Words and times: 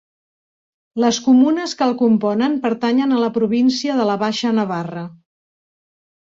Les 1.03 1.17
comunes 1.25 1.75
que 1.81 1.85
el 1.87 1.93
componen 1.99 2.55
pertanyen 2.63 3.13
a 3.13 3.21
la 3.25 3.29
província 3.37 3.99
de 4.01 4.09
la 4.13 4.17
Baixa 4.25 4.55
Navarra. 4.63 5.05